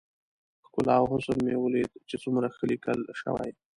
ښکلا 0.65 0.95
او 0.99 1.05
حسن 1.11 1.37
مې 1.45 1.55
وليد 1.57 1.91
چې 2.09 2.15
څومره 2.23 2.47
ښه 2.55 2.63
ليکل 2.71 2.99
شوي. 3.21 3.51